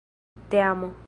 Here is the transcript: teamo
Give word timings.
teamo 0.49 0.95